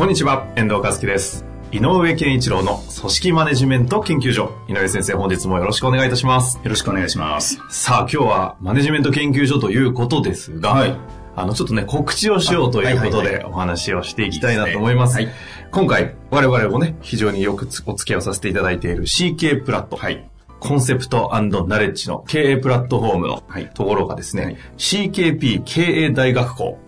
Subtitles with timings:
[0.00, 1.44] こんにちは、遠藤和樹です。
[1.72, 4.50] 井上健一郎の組織マネジメント研究所。
[4.66, 6.56] 井上先生、本日もよろしくお願いいたします。
[6.56, 7.60] よろしくお願いします。
[7.68, 10.96] さあ、今日はマネジメント研究所ということですが、はい
[11.36, 15.16] あの、ちょっとね、告知をしようということでお話をしていきたいなと思います。
[15.16, 15.28] はい
[15.70, 19.96] 今回、我々もね、非常によくつお付き合いをさせていただいている CK プラット。
[19.96, 20.29] はい。
[20.60, 23.70] コンセプトナレッジの経営プラットフォームのはい。
[23.74, 24.56] ところがですね、はい。
[24.76, 26.78] CKP 経営大学校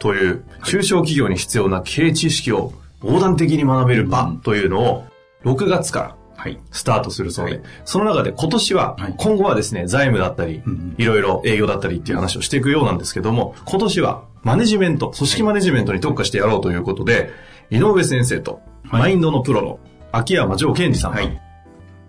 [0.00, 5.04] という中小企業に必要な経営知識を横断的に学べる場というのを
[5.44, 6.58] 6月からはい。
[6.70, 7.64] スタートするそうで、はい。
[7.84, 10.62] その中で今年ははい、今後はですね、財務だったり
[10.98, 17.30] いろいろ営業だったりっていう話をしていくようなんですけども、今年はマネジメント、組織マネジメントに特化してやろうということで、
[17.70, 19.78] 井上先生と、マインドのプロの
[20.12, 21.12] 秋山城健二さん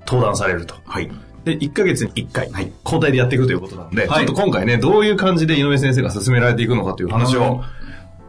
[0.05, 0.75] 登壇されると。
[0.85, 1.11] はい。
[1.43, 7.61] で、1ヶ月に1回、はい交代でやっていくということなので、はいちょっと今回ね、どういう感じで井上先生が進められていくのかという話をはい、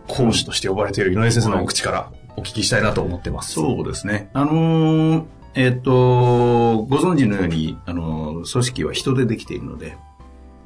[0.09, 3.53] 講師として呼ばれている井上先生のお口からお聞きしたいなと思ってます。
[3.53, 4.31] そうですね。
[4.33, 9.99] あのーえっ、と、ご存知のように、あのー組織は人でできているので、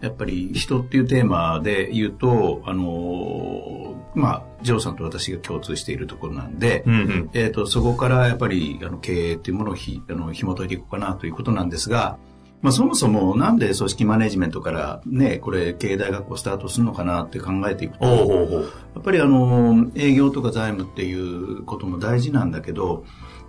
[0.06, 7.30] やっぱり人っていうテーマで言うと、あのーまあ、ジョーさんと私が共通しているところなんで、うんうん。
[7.34, 12.18] えっ、と、そこからやっぱり、あの、経営っていうものをひ、あの、紐解いていこうかなということなんですが、
[12.62, 18.62] まあ、そもそもなんで組織マネジメントからね、これ、経営大学をスタートするのかなって考えていくと、おうほうほう。
[18.62, 23.04] やっぱりあの、営業とか財務っていうことも大事なんだけど、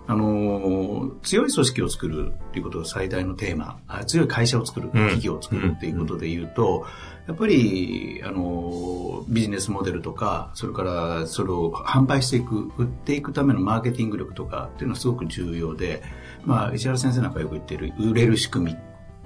[0.08, 6.86] あの、強い組織を作るっていうことが最大のテーマ、あ強い会社を作る、企業を作るっていうことで言うと、
[7.26, 16.02] やっぱり、あの、ビジネスモデルとか、それからそれを販売していく、売っていくためのマーケティング力とかっていうのはすごく重要で、
[16.42, 18.76] まあ、石原先生なんかよく言ってる、売れる仕組みっ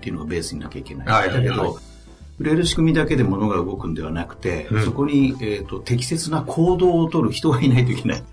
[0.00, 1.06] ていうのがベースになきゃいけない。
[1.06, 1.78] はいはいはいだけど、
[2.40, 8.24] 売れる仕組みだけで物が動くんではなくて、うんそこに、えー、と適切な行動を取る人がいないといけない。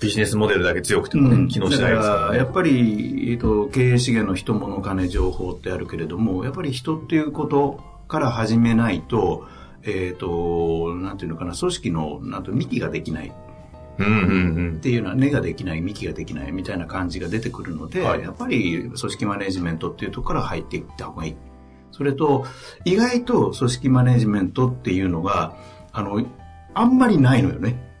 [0.00, 2.30] ビジネスモデルだけ強くてもね、機能しないですからね。
[2.32, 9.46] だやっぱり、えー、と経営資源の人物金情報ってあるけれどもやっぱり人っていうことから始めないと,、
[9.82, 13.32] えー、となんていうのかな組織のなんと幹ができない
[13.98, 14.10] うんう
[14.72, 21.36] んっていうのは根ができない幹ができないみたいな感じが出てくるので、はいやっぱり組織マネジメントっていうところから入っていった方がいい。
[21.92, 22.44] それと
[22.84, 25.56] 意外と組織マネジメントっていうのが
[25.92, 26.26] あの
[26.74, 27.93] あんまりないのよね。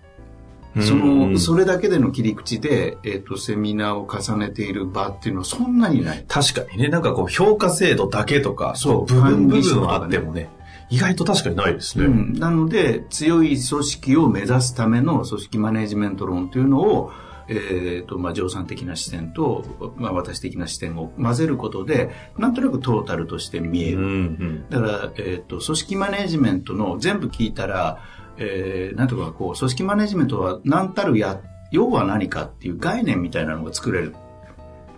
[0.76, 0.82] うん。
[0.82, 6.24] そうんの、それだけでの切り口で、えっ、と、セミナーを重ねている場っていうのはそんなにない。
[6.28, 10.50] 確かにね、なんかこう、評価制度だけとか、そう部分部分はあってもね、
[10.90, 12.06] 意外と確かにないですね。
[12.06, 17.12] うん、なので、強い組織を目指すための組織マネジメント論というのを、
[17.48, 19.64] えっ、と、まあ、乗算的な視点と、
[19.96, 23.98] まあ、私的な視点を混ぜることで、なんとなくトータルとして見える。
[23.98, 24.64] うんうん。
[24.70, 27.98] だから、えっ、と、組織マネジメントの全部聞いたら、
[28.38, 31.40] えー、なんとかこう、組織マネジメントは何たるや、
[31.70, 34.14] 要は何かっていう概念みたいなのが作れる。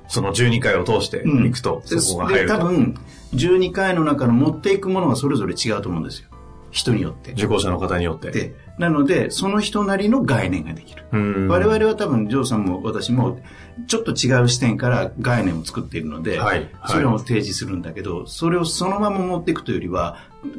[0.08, 2.58] その12回を通していくと、でそこが入でると。
[2.58, 2.96] 多分、
[3.34, 6.28] 12回の中の持っていくものがそれぞれ違うと思うんですよ。
[6.76, 7.32] 人によって。
[7.32, 8.30] 受講者の方によって。
[8.30, 11.04] で、なので、その人なりの概念ができる。
[11.10, 13.40] うん我々は多分、ジョーさんも私も、
[13.86, 20.18] ちょっと違う視点から概念を作っているので、はいはいそれを提示するんだけど、それをそのまま持っていくというよりは、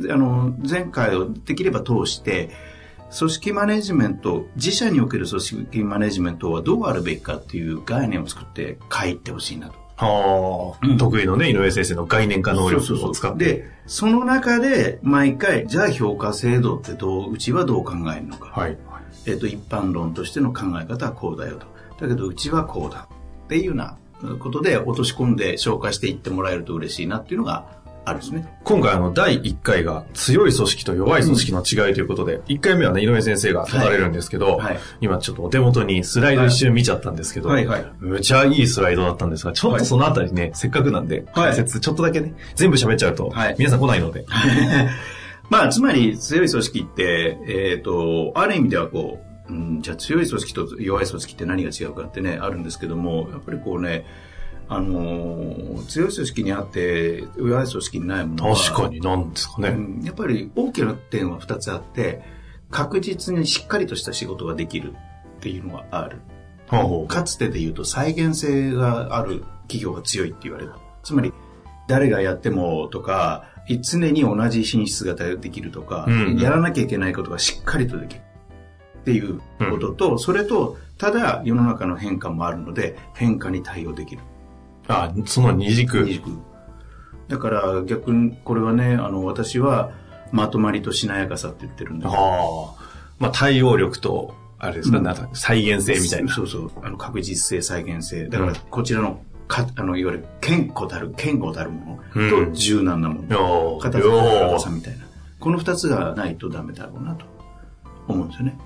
[0.09, 2.49] あの、前回をできれば通して、
[3.17, 9.86] 組織マネジメント、自社における組織マネジメントはどうあるべきかっていう概念を作って書いてほしいなと。
[9.97, 13.46] はあ、得意のね、井上先生の概念化能力を使って。
[13.46, 18.52] で、その中で毎回、じゃあ評価制度ってどう、うちはどう考えるのか。
[18.59, 18.78] はい。
[19.26, 21.66] えっ、と、一般論としての考え方はこうだよと。
[21.99, 23.09] だけど、うちはこうだ。
[23.46, 23.97] っていうような
[24.40, 27.67] ことで落とし込んで紹介していってもらえると嬉しいなっていうのが
[28.07, 28.47] あるんですね。
[28.63, 34.57] 今回あの、第1回が強い組織と弱い組織の違いということで、1回目はね、井上先生が立たれるんですけど、はい。
[34.59, 37.65] はい今ちょっとお手元にスライド一瞬見ちゃったんですけど、はい。
[37.65, 37.85] はい。
[37.99, 41.25] むちゃいいスライドだったんですが、ちょっとそのあたりね、せっかくなんで、はい。
[41.47, 43.55] 解説ちょっとだけね、全部喋っちゃうと、はい。
[43.57, 44.25] 皆さん来ないので、
[45.49, 49.19] まあ、つまり強い組織って、えっ、と、ある意味ではこ
[49.49, 54.05] う、うん、じゃあ強い組織と弱い組織って何が違うかってね、あるんですけども、やっぱりこうね、
[54.69, 59.69] あのー強い組織にあって弱い組織にないものは確かになんですかね。
[59.69, 62.22] うんやっぱり大きな点は2つあって
[62.69, 64.93] 確実にしっかりとした仕事ができる
[65.37, 66.19] っていうのがある。
[67.08, 70.73] かつてで言うと再現性がある企業が強いって言われる。
[71.03, 71.34] つまり、
[71.87, 73.46] 誰がやってもとか、
[73.81, 78.22] 常に同じ品質ができるとか、うんうんやらなきゃいけないことがしっかりとできる。
[79.02, 84.22] っていうことと、それと、ただ世の中の変化もあるので、変化に対応できる。
[84.87, 86.03] あ、その二軸。
[86.03, 86.29] 二軸
[87.28, 89.91] だから逆に、これはね、あの、私は、
[90.31, 92.87] まとまりとしなやかさって言ってるんだけどああ。
[93.19, 96.34] まあ、対応力と、あれですか、うんなんか再現性みたいな。
[96.34, 96.72] そうそう。
[96.81, 98.28] あの、確実性、再現性。
[98.28, 103.33] だからうん、こちらの、か、あの、いわゆる、健康たる、健康たるものうんと柔軟なもの。
[103.33, 105.05] よー片付けのよ高さみたいな。
[105.40, 107.25] この二つがないとダメだろうなと
[108.07, 108.57] 思うんですよね。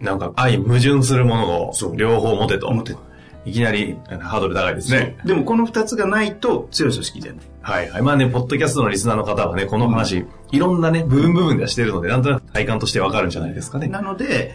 [0.00, 2.70] ーなんか、相矛盾するものを両方持てと。
[2.70, 2.94] 持て
[3.46, 5.16] いきなりハードル高いですね。
[5.24, 7.44] でもこの二つがないと強い組織じゃない。
[7.62, 8.02] はいはい。
[8.02, 13.86] まあね、ポッドキャストのリスナーの方はね、この話、いろんなね、部分部分ではしてるので、なんとなく体感としてわかるんじゃないですかね。
[13.86, 14.54] なので、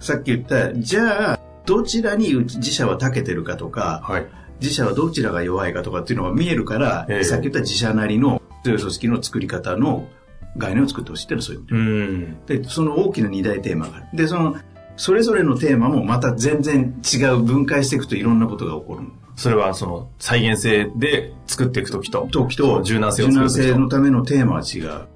[0.00, 4.26] さっき言った、じゃあ、どちらに自社は長けてるかとか、はい。
[4.60, 10.08] 自社はどちらが弱いかとかっていうのが見えるから、ええさっき言った自社なりの強い組織の作り方の
[10.56, 12.62] 概念を作ってほしいっていうのはそういうことうん。
[12.62, 14.06] で、その大きな二大テーマがある。
[14.14, 14.56] で、その、
[14.96, 19.08] それぞれのテーマもまた全然違う分解していくといろんなことが起こる。
[19.36, 23.50] それは、その、再現性で作っていくときと、時と柔軟性を柔軟。
[23.50, 25.06] 性のためのテーマは違う。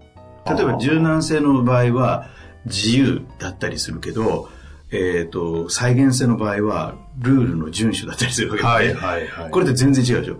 [0.46, 2.28] 例えば柔軟性の場合は
[2.66, 4.48] 自由だったりするけど、
[4.90, 9.50] えっ、と、再現性の場合はルールの遵守だったりするわけですねはいはいはい。
[9.50, 10.36] これって全然違うでしょ。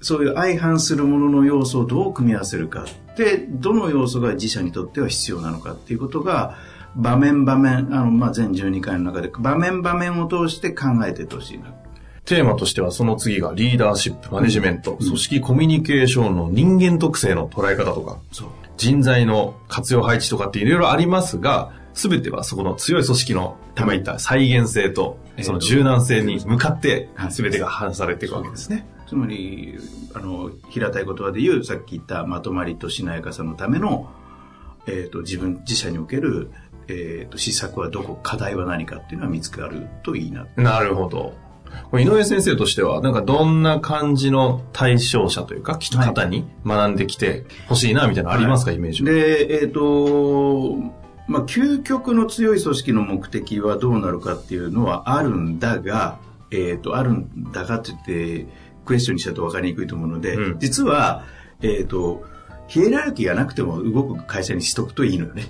[0.00, 2.84] そういう相反するものの要素をどう組み合わせるか。
[3.16, 6.56] で、どの要素が自社にとっては必要なのかっていうことが、
[6.96, 11.74] 場面場面、あの、まあ、全12回の中で、場面場面を通して考えてほしいな。
[12.24, 18.18] テーマとしてはその次がリーダーシップ、マネジメント、組織コミュニケーションの人間特性の捉え方とか。
[18.76, 28.86] 人材の活用配置とかっていろいろありますが、すべてはそこの強い組織の今言った再現性と、その柔軟性に向かってはい、すべてが話されていくわけですね。
[29.06, 29.78] つまり、
[30.14, 34.10] あの、平たい言葉で言う、さっき言ったまとまりとしなやかさのための、
[34.86, 36.50] えっ、と、自分、自社における、
[36.88, 40.46] えっ、と、施策はどこ、課題は何かっていうのは見つかるといいな。
[40.56, 41.34] なるほど。
[41.92, 49.10] 井上先生としては、なんかどんな感じの対象者というか、方に学んできてほしいな、みたいなのありますか、イメージは？
[49.10, 50.76] で、えっ、と、
[51.28, 56.18] まあ、究極の強い組織の目的はどうなるかっていうのはあるんだが、
[56.52, 58.46] えっ、と、あるんだがって言って、
[58.84, 61.24] クエスチョンにしちゃうと分かりにくいと思うので、うん実は、
[61.62, 62.24] えっ、と、
[62.68, 65.44] ヒエラルキーがなくても動く会社にしとくといいのよね。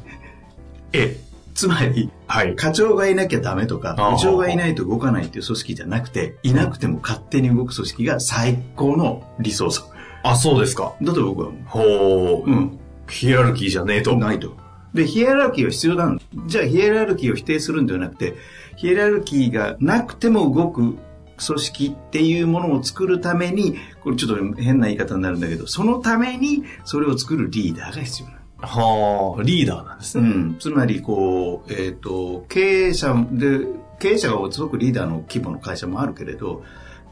[0.93, 1.19] え、
[1.57, 2.55] つまり、はい。
[2.55, 9.85] 課長がいなきゃダメとか部長がいないと動かないっていう組織じゃなくて、いなくても勝手に動く組織が最高の理想層。
[10.23, 10.95] あ、そうですか。
[11.01, 12.51] だと僕は思ほう。
[12.51, 12.53] う。
[12.53, 12.79] うん。
[13.09, 14.17] ヒエラルキーじゃねえと。
[14.17, 14.55] ないと。
[14.93, 18.35] で、ヒエラルキーは必要なんじゃあヒエラルキーを否定するんではなくて、
[18.77, 20.99] ヒエラルキーがなくても動く組
[21.39, 28.36] 織っていうものを作るために、これちょっと変な言い方になるんだけど、そのためにそれを作るリーダーが必要。
[28.67, 30.29] はあ、リーダーなんですね。
[30.29, 33.67] うん、つまりこう、えっ、と、経営者で、
[33.99, 36.65] 経営者がすごくリーダーの規模の会社もあるけれど、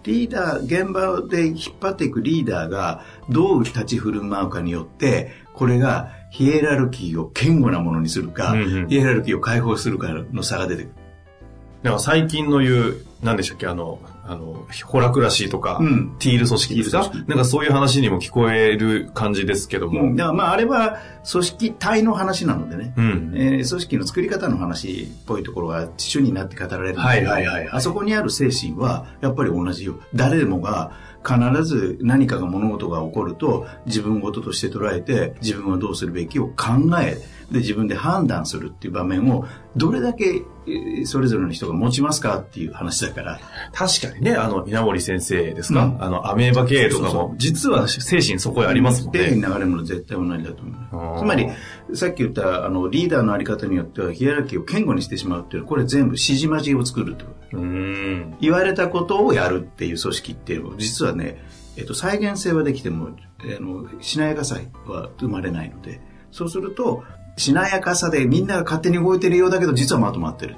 [0.03, 10.93] リーダー、現場で引っ張っていくリーダーがどう立ち振る舞うかによって、これがヒエラルキーを堅固なものにするか、うんうんヒエラルキーを解放するかの差が出てくる。
[11.85, 16.16] だから最近の言う、何でしたっけ、あの、あの、ホラクラシーとか、うん。
[16.19, 17.11] ティール組織ですか？
[17.26, 20.02] なんかそういう話にも聞こえる感じですけども。
[20.02, 20.16] うん。
[20.16, 20.99] だからまああれは
[21.31, 23.33] 組織体の話なのでね、うん。
[23.37, 29.99] えー組織の作り方の話っぽいところが主になって語られるはいはいはいあそこにある精神はやっぱり同じよ。
[30.14, 30.93] 誰もが
[31.26, 37.19] 必ず何かが物事が起こると自分事として捉えて自分はどうするべきを考え
[37.51, 39.47] で自分で判断するっていう場面を
[39.77, 43.41] どれだけえーそれぞれの人が持ちますかっていう話だから。
[43.73, 49.35] 確かにね、あの、稲森先生ですか、うんあの、アメーバ経営とかも、実は精神そこにありますもんね。
[49.35, 51.19] 流れるもの絶対同じだと思う。
[51.19, 51.49] つまり、
[51.93, 57.31] さっき言ったあのリーダーのあり方によってはヒエラルキーを堅固にしてしまうっていうこれ全部指示待ちを作るってこ。
[58.41, 61.45] 言われたことをやるっていう組織っていうのは実はね、
[61.77, 63.11] えっと、再現性はできても、
[63.41, 67.05] あの、しなやかさは生まれないので、そうすると、
[67.37, 70.57] しなやかさでみんなが勝手に動いてるようだけど実はまとまってる。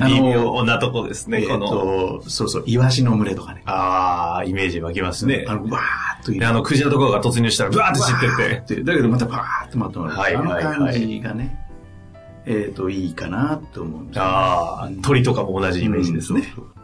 [0.00, 1.68] あの微妙なとこですね、えっこの。
[1.68, 3.62] と、そうそう、イワシの群れとかね。
[3.64, 5.44] ああ、イメージ湧きますね。
[5.46, 8.74] あの、わーっとあの、クジラとかが突入したら、ブワーって散ってって。
[8.74, 10.14] って、だけどまたパーッとまとまる。
[10.14, 11.56] はいはいはいあの感じがね、
[12.46, 16.40] えっ、と、いいかなと思うんですああ、鳥とかも同じイメージですね。
[16.40, 16.74] うんそうそう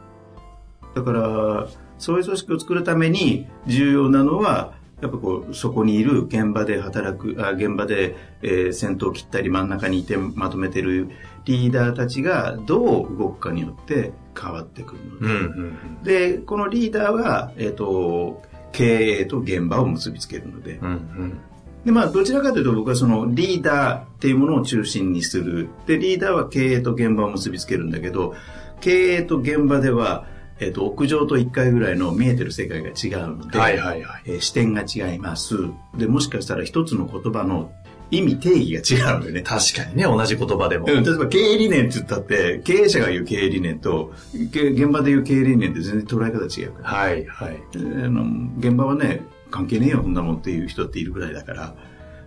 [0.92, 11.08] だから、そういう組織を作るために重要なのは、やっぱこう、そこにいる現場で働く、あ現場で、えー、先頭を切ったり真ん中にいてまとめてる
[11.44, 18.42] リーダーたちがどう動くかによって変わってくるので、うんうんうん、で、このリーダーは、えっ、ー、と、
[18.72, 21.40] 経営と現場を結びつけるので、うんうん
[21.84, 25.68] で、まあ、どちらかというと僕はそのリーダーっていうものを中心にする。
[25.86, 28.34] で、リーダーは経営と現場を結びつけるんだけど、
[28.80, 30.26] 経営と現場では、
[30.60, 35.56] えっ、ー、と、屋上と1階ぐらいの見えてる世界が違うので、はいはいはいえー、視点が違います。
[35.96, 37.72] で、もしかしたら一つの言葉の
[38.10, 39.42] 意味、定義が違うんでね。
[39.42, 40.86] 確かにね、同じ言葉でも。
[40.88, 46.88] うん、例えば経営理念って言ったって、経営者が言う経営理念と、現場で言う経営理念って全然捉え方違うから。
[46.90, 47.56] はい、はい。
[47.74, 51.74] あの現場はね、関係ねえよ、そんなもんっていう人っているぐらいだから。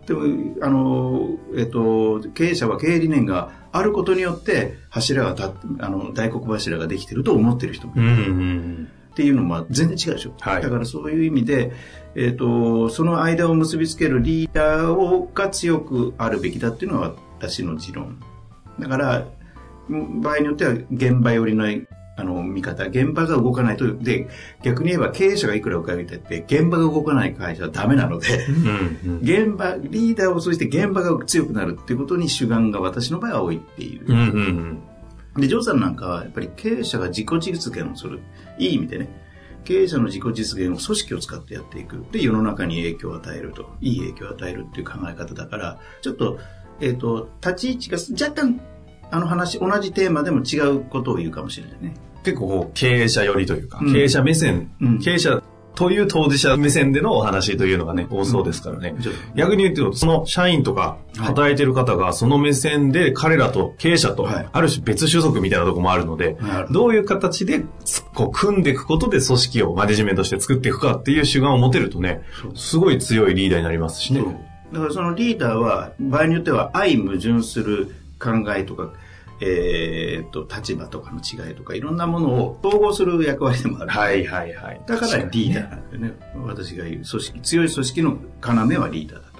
[0.05, 8.03] でも、あの、えっと、経営者は経営理念があることによって、柱がたあの、大黒柱ができてると思ってる人もいる。
[8.03, 10.33] うんうんっていうのも全然違うでしょ。
[10.39, 11.71] はい、だからそういう意味で、
[12.15, 18.19] えっ、ー、と、その間を結びつけるリーダーをが強くあるべきだっていうのは私の持論。
[18.79, 19.27] だから、
[19.87, 21.65] 場合によっては現場寄りの
[22.15, 24.27] あの、見方、現場が動かないと、で、
[24.61, 34.05] 逆に言えば経営者がいくらお金てって、現場が動かない会社はダメなので、うんうん、現場、リーダーを通じて現場が強くなるっていうことに主眼が私の場合は置いている。
[34.07, 34.81] うんうん
[35.35, 38.19] うん、で、ジョーさんなんかは、やっぱり経営者が自己実現をする。
[38.59, 39.09] いい意味でね、
[39.63, 42.05] 経営者の自己実現を組織を使ってやっていく。
[42.11, 43.73] で、世の中に影響を与えると。
[43.81, 46.37] いい影響を与えるっていう考え方だから、ちょっと、
[46.79, 48.61] えっ、ー、と、立ち位置が若干
[49.13, 51.93] あの話、同じテーマでも違うことを言うかもしれないね。
[52.23, 55.43] 結構経営者寄りというか、うん、経営者目線、うん、経営者
[55.75, 58.95] という当事者目線でのお話というのがね、多そうですからね。
[58.97, 67.63] うん、逆に言うと、その社員とか働いてる方がその目線で彼らと経営者と、ある種別種族みたいなとこもあるので、はい、どういう形で
[68.15, 72.23] こう組んでいくことで組織をマネジメントして作っていくかっていう主眼を持てるとね、
[72.55, 74.23] すごい強いリーダーになりますしね。
[74.71, 78.93] だからそのリーダーは場合によっては相矛盾する考えとか
[79.45, 83.91] えー、と、立場とかの違いとか、いろんなものを統合する役割でもある。
[83.91, 84.81] はいはいはい。
[84.87, 86.07] だからリーダーなんでね。
[86.07, 86.13] ね
[86.45, 89.33] 私が言う組織、強い組織の要はリーダーだと。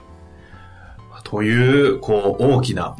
[1.23, 2.95] という、こう、大きな、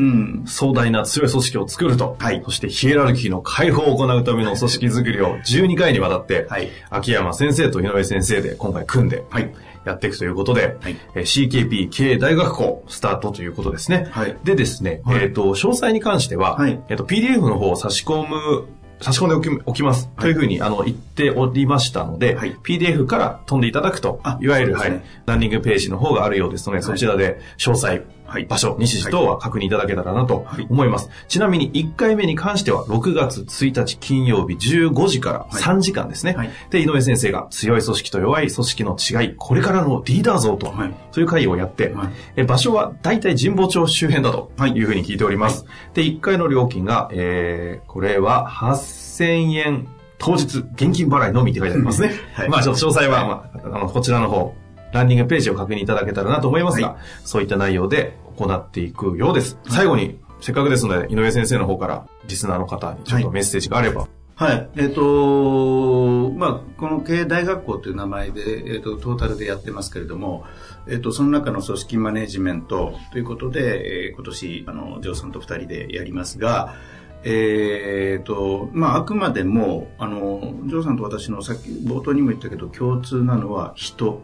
[0.46, 9.54] 壮大な強い組織を作ると、はい、そしてヒエラルキーの解放を行うための組織づくりを12回にわたって、はい、秋山先生と井上先生で今回組んで、はい
[9.86, 14.08] やっていくということで、はい、CKP 経営大学校スタートということですね。
[14.12, 18.68] はい、でですね、はい、えっ、ー、と、詳細に関しては、はい、えっ、ー、と、PDF の方を差し込む
[19.04, 20.10] 差し込んでおきます。
[20.20, 31.08] というふうに、あの、言っておりましたので、はい、PDF から飛んでいただくと、いわゆる、ね、はい、ランディングページの方があるようですので、そちらで詳細、はい、場所、日時等は確認いただけたらなと思います。
[31.08, 36.34] はい、ちなみに1回目に関しては6月1日金曜日15時から3時間ですね。
[36.34, 40.74] はい、で、井上先生が強い組織と弱い組織の違い、これからのリーダー像と、
[41.14, 41.94] はい、そういう会をやって、
[42.36, 45.66] え場所は大体神保町周辺だというふうに聞いております。
[45.94, 52.14] で、1回の料金が、えー、これは8000円当日現金払いのみって書いてありますね。
[52.34, 54.56] はい、まあちょっと詳細は、まあ、あのこちらの方、
[54.94, 59.58] ランディングページを確認いただけたらなと思いますが、はい、そういった内容で行っていくようです。
[59.70, 64.08] 最後に、せっかくですので、井上先生の方から、リスナーの方にちょっとメッセージがあれば。
[64.36, 64.70] はい。
[64.76, 70.46] えっ、ー、とまあ、この経営大学校という名前で、えっ、ー、と、トータルでやってますけれども、
[70.88, 76.74] えっ、ー、と、その中の組織マネジメントということで、えー、今年、あの、ジョーさんと二人でやりますが、
[77.24, 84.24] えっ、と、まあ、あくまでも、あの、ジョーさんと私のさっき冒頭にも言ったけど、共通なのは人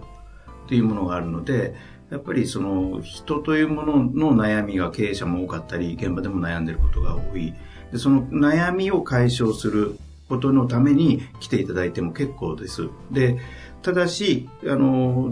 [0.66, 1.76] っていうものがあるので、
[2.10, 7.54] やっぱりその人というものの悩みが経営者も多かったり、現場でも悩んでることが多い。
[7.92, 9.98] でその悩みを解消する
[10.30, 12.90] ことのために来ていただいても結構です。
[13.12, 13.40] で、
[13.82, 15.32] ただし、あの、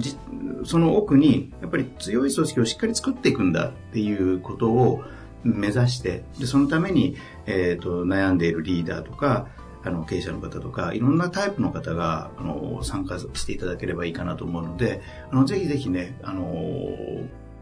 [0.65, 5.03] その奥に、やっぱり強い組織をしっかり作っていくんだっていうことを
[5.43, 9.47] 目指して、で、そのために、え、ー、と、悩んでいるリーダーとか、
[9.83, 16.43] あの、経営者の方とか、いろんなタイプの方が、あの、参加していただければいいかなと思うので、あの、ぜひぜひね、あの、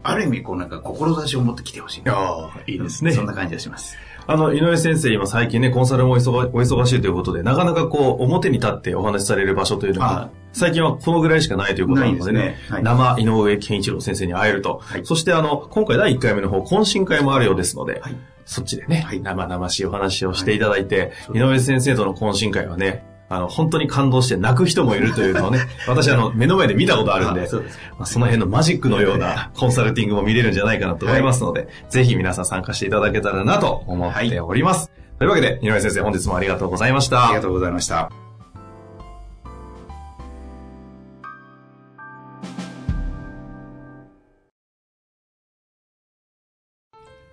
[0.08, 2.02] ある意味、こうなんか、志を持ってきてほしい。
[2.06, 3.12] ああ、いいですね。
[3.12, 3.96] そんな感じがします。
[4.28, 14.80] あの、井上先生、今最近ね、コンサルもお忙お忙しいということで、なかなかこう、表に立ってお話しされる場所というのが、最近はこのぐらいしかないということなのでね、ねはい、生井上健一郎先生に会えると。
[14.82, 34.90] はい、そしてあの、今回第1回目の方、懇親会もあるようですので、はいそっちでね、はい、生々しいお話をしていただいて、はい、井上先生との懇親会はね、あの、本当に感動して泣く人もいるというのをね、 私あの、目の前で見たことあるんで、そ,でまあ、その辺のマジックのようなコンサルティングも見れるんじゃないかなと思いますので、はい、ぜひ皆さん参加していただけたらなと思っております。
[34.90, 37.26] はい、というわけで、井上先生本日もありがとうございました。
[37.26, 38.10] ありがとうございました。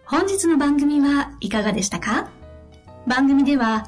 [0.06, 2.30] 本日の番組はいかがでしたか？
[3.08, 3.88] 番組では、